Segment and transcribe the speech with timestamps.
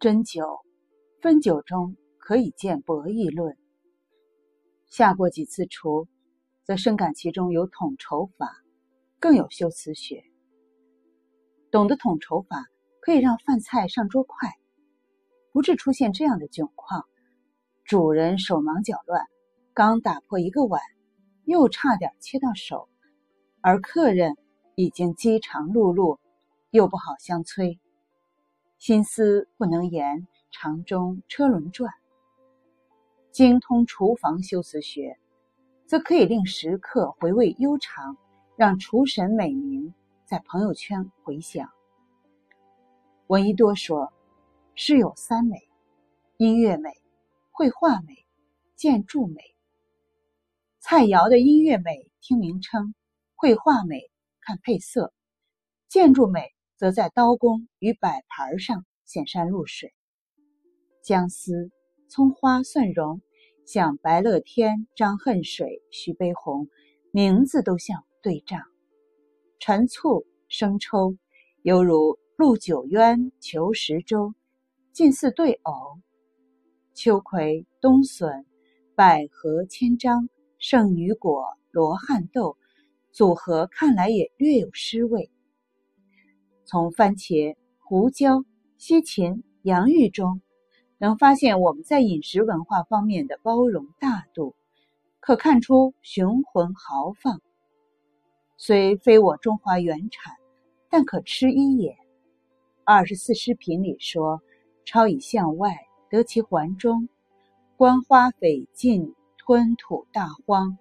[0.00, 0.60] 针灸、
[1.20, 3.56] 分灸中可以见博弈论。
[4.86, 6.06] 下过几次厨，
[6.62, 8.48] 则深感其中有统筹法，
[9.18, 10.22] 更有修辞学。
[11.72, 12.66] 懂得统筹法，
[13.00, 14.52] 可以让饭菜上桌快，
[15.52, 17.04] 不致出现这样的窘况：
[17.84, 19.26] 主人手忙脚乱，
[19.74, 20.80] 刚打破一个碗，
[21.44, 22.88] 又差点切到手，
[23.62, 24.36] 而客人
[24.76, 26.20] 已经饥肠辘辘，
[26.70, 27.80] 又不好相催。
[28.78, 31.92] 心思不能言，肠中车轮转。
[33.32, 35.18] 精通厨房修辞学，
[35.84, 38.16] 则可以令食客回味悠长，
[38.56, 39.92] 让厨神美名
[40.24, 41.68] 在朋友圈回响。
[43.26, 44.12] 闻一多说，
[44.76, 45.68] 诗有三美：
[46.36, 46.90] 音乐美、
[47.50, 48.24] 绘画美、
[48.76, 49.42] 建筑美。
[50.78, 52.94] 菜肴的音乐美听名称，
[53.34, 54.08] 绘画美
[54.40, 55.12] 看配色，
[55.88, 56.54] 建筑美。
[56.78, 59.92] 则在刀工与摆盘上显山露水。
[61.02, 61.72] 姜丝、
[62.08, 63.20] 葱花、蒜蓉，
[63.66, 66.68] 像白乐天、张恨水、徐悲鸿，
[67.10, 68.62] 名字都像对仗。
[69.58, 71.16] 陈醋、生抽，
[71.62, 74.32] 犹如陆九渊、裘十洲，
[74.92, 75.98] 近似对偶。
[76.94, 78.46] 秋葵、冬笋、
[78.94, 82.56] 百合、千张、圣女果、罗汉豆，
[83.10, 85.30] 组合看来也略有诗味。
[86.70, 88.44] 从番茄、胡椒、
[88.76, 90.42] 西芹、洋芋中，
[90.98, 94.54] 能发现我们在饮食文化方面的包容大度，
[95.18, 97.40] 可看出雄浑豪放。
[98.58, 100.34] 虽非我中华原产，
[100.90, 101.96] 但可吃一也。
[102.84, 104.42] 二十四诗品里说
[104.84, 105.74] ：“超以向外，
[106.10, 107.08] 得其环中；
[107.78, 110.76] 观花匪尽，吞吐大荒。”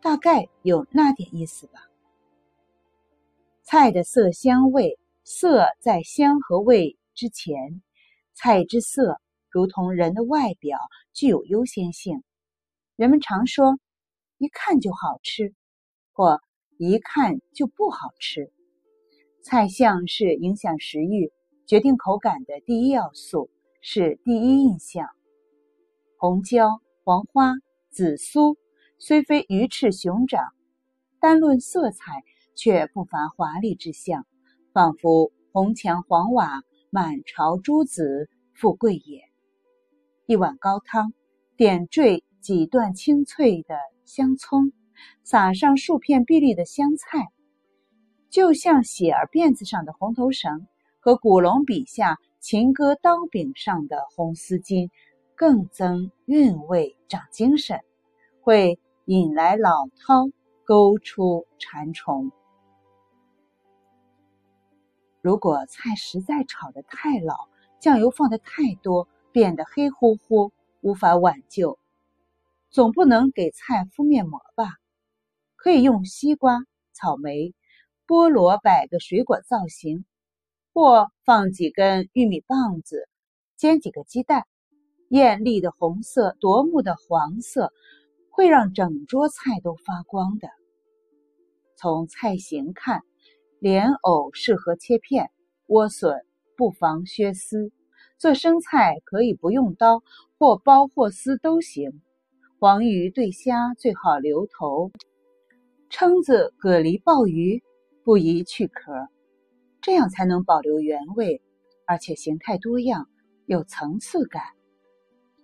[0.00, 1.88] 大概有那点意思吧。
[3.72, 7.80] 菜的色香味，色在香和味之前。
[8.34, 9.18] 菜之色
[9.48, 10.78] 如同人的外表，
[11.14, 12.22] 具有优先性。
[12.96, 13.78] 人们常说
[14.36, 15.54] “一看就好吃”
[16.12, 16.42] 或
[16.76, 18.52] “一看就不好吃”。
[19.42, 21.32] 菜相是影响食欲、
[21.66, 23.48] 决定口感的第一要素，
[23.80, 25.08] 是第一印象。
[26.18, 27.54] 红椒、黄花、
[27.90, 28.58] 紫苏
[28.98, 30.44] 虽非鱼翅熊掌，
[31.18, 32.22] 单论色彩。
[32.54, 34.26] 却不乏华丽之象，
[34.72, 39.22] 仿佛红墙黄瓦、满朝朱紫，富贵也。
[40.26, 41.12] 一碗高汤，
[41.56, 44.72] 点缀几段清脆的香葱，
[45.24, 47.28] 撒上数片碧绿的香菜，
[48.30, 50.66] 就像喜儿辫子上的红头绳
[51.00, 54.90] 和古龙笔下秦歌刀柄上的红丝巾，
[55.34, 57.80] 更增韵味、长精神，
[58.40, 60.32] 会引来老饕，
[60.64, 62.30] 勾出馋虫。
[65.22, 71.78] 如果菜实在炒得太老，酱油放得太多，变得黑乎乎，无法挽救，
[72.70, 74.64] 总不能给菜敷面膜吧？
[75.54, 77.54] 可以用西瓜、草莓、
[78.04, 80.04] 菠萝摆个水果造型，
[80.74, 83.08] 或放几根玉米棒子，
[83.56, 84.44] 煎几个鸡蛋，
[85.08, 87.72] 艳丽的红色，夺目的黄色，
[88.28, 90.48] 会让整桌菜都发光的。
[91.76, 93.04] 从菜型看。
[93.62, 95.30] 莲藕适合切片，
[95.68, 97.70] 莴笋不妨削丝。
[98.18, 100.02] 做生菜可以不用刀，
[100.36, 102.02] 或剥或丝都行。
[102.58, 104.90] 黄鱼对虾最好留头。
[105.88, 107.62] 蛏子、蛤蜊、鲍鱼
[108.02, 109.06] 不宜去壳，
[109.80, 111.40] 这样才能保留原味，
[111.86, 113.08] 而且形态多样，
[113.46, 114.42] 有层次感。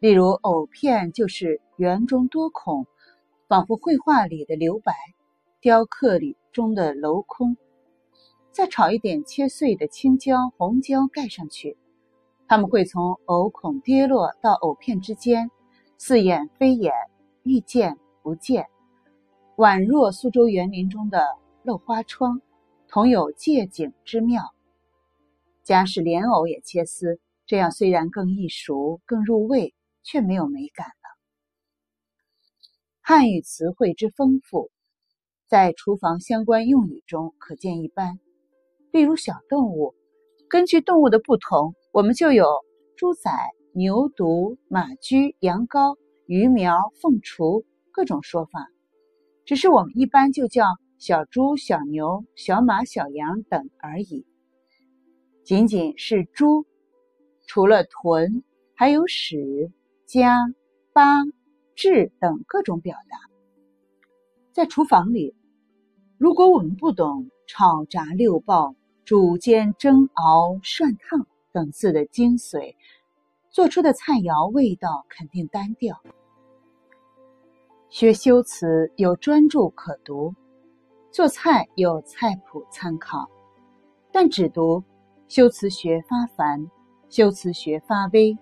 [0.00, 2.88] 例如藕片就是圆中多孔，
[3.46, 4.96] 仿佛绘画里的留白，
[5.60, 7.56] 雕刻里中的镂空。
[8.52, 11.76] 再炒一点切碎的青椒、红椒盖上去，
[12.48, 15.50] 它们会从藕孔跌落到藕片之间，
[15.98, 16.92] 似掩非掩，
[17.44, 18.66] 遇见不见，
[19.56, 21.24] 宛若苏州园林中的
[21.62, 22.42] 漏花窗，
[22.88, 24.42] 同有借景之妙。
[25.62, 30.92] 假使莲藕也切丝，这样虽然更易熟、更入味，却没有美感了。
[33.00, 34.70] 汉语词汇之丰富，
[35.46, 38.18] 在厨房相关用语中可见一斑。
[38.92, 39.94] 例如小动物，
[40.48, 42.44] 根据动物的不同，我们就有
[42.96, 43.30] 猪仔、
[43.72, 45.96] 牛犊、马驹、羊羔、
[46.26, 48.66] 鱼苗、凤雏各种说法。
[49.44, 50.64] 只是我们一般就叫
[50.98, 54.26] 小猪、小牛、小马、小羊等而已。
[55.44, 56.66] 仅仅是猪，
[57.46, 58.42] 除了豚，
[58.74, 59.70] 还有豕、
[60.04, 60.52] 家、
[60.92, 61.22] 八、
[61.76, 63.16] 雉等各种表达。
[64.52, 65.36] 在厨房里，
[66.18, 68.74] 如果我们不懂炒、炸、六爆。
[69.10, 72.76] 煮煎蒸熬涮烫，等字的精髓，
[73.50, 76.00] 做出的菜肴味道肯定单调。
[77.88, 80.32] 学修辞有专著可读，
[81.10, 83.28] 做菜有菜谱参考，
[84.12, 84.84] 但只读
[85.26, 86.70] 修辞学发繁，
[87.08, 88.38] 修辞学发微，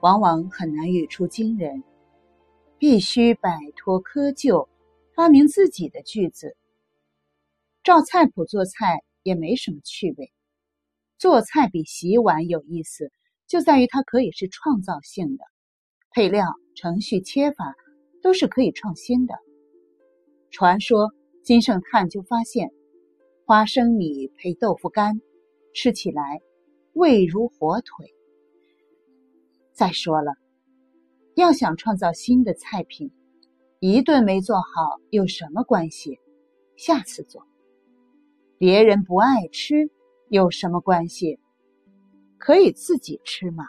[0.00, 1.82] 往往很难语出惊人。
[2.76, 4.68] 必须摆脱窠臼，
[5.14, 6.58] 发明自己的句子。
[7.82, 10.32] 照菜谱做菜也没什么趣味。
[11.18, 13.12] 做菜比洗碗有意思，
[13.46, 15.44] 就在于它可以是创造性的，
[16.10, 17.74] 配料、程序、切法。
[18.22, 19.34] 都是可以创新的。
[20.50, 21.10] 传说
[21.42, 22.70] 金圣叹就发现，
[23.46, 25.22] 花生米配豆腐干，
[25.72, 26.42] 吃起来
[26.92, 28.14] 味如火腿。
[29.72, 30.34] 再说了，
[31.34, 33.10] 要想创造新的菜品，
[33.78, 36.18] 一顿没做好有什么关系？
[36.76, 37.49] 下次做。
[38.60, 39.90] 别人不爱吃
[40.28, 41.38] 有什么关系？
[42.36, 43.64] 可以自己吃嘛。